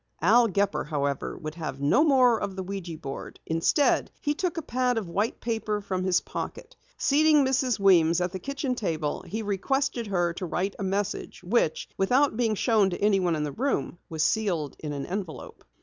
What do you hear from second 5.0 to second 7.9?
white paper from his pocket. Seating Mrs.